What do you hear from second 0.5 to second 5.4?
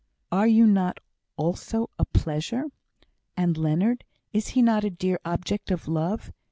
not also a pleasure? And Leonard, is he not a dear